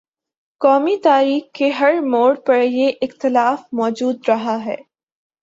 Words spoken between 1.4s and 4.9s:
کے ہر موڑ پر یہ اختلاف مو جود رہا ہے۔